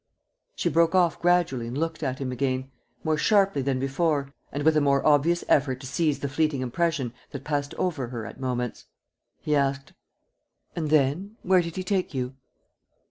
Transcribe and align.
."She 0.55 0.67
broke 0.67 0.95
off 0.95 1.21
gradually 1.21 1.67
and 1.67 1.77
looked 1.77 2.01
at 2.01 2.17
him 2.17 2.31
again, 2.31 2.71
more 3.03 3.19
sharply 3.19 3.61
than 3.61 3.77
before 3.79 4.33
and 4.51 4.63
with 4.63 4.75
a 4.75 4.81
more 4.81 5.05
obvious 5.05 5.43
effort 5.47 5.79
to 5.79 5.85
seize 5.85 6.21
the 6.21 6.27
fleeting 6.27 6.61
impression 6.61 7.13
that 7.29 7.43
passed 7.43 7.75
over 7.75 8.07
her 8.07 8.25
at 8.25 8.39
moments. 8.39 8.85
He 9.41 9.55
asked: 9.55 9.93
"And 10.75 10.89
then? 10.89 11.37
Where 11.43 11.61
did 11.61 11.75
he 11.75 11.83
take 11.83 12.15
you?" 12.15 12.33